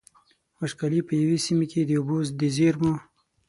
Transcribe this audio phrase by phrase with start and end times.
[0.59, 2.93] وچکالي په يوې سيمې کې د اوبو د زېرمو.